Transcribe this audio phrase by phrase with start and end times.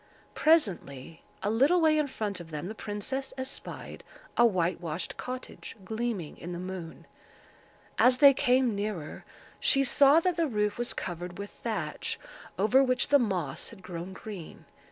[0.33, 4.03] Presently, a little way in front of them, the princess espied
[4.35, 7.05] a whitewashed cottage, gleaming in the moon.
[7.99, 9.25] As they came nearer,
[9.59, 12.19] she saw that the roof was covered with thatch,
[12.57, 14.65] over which the moss had grown green.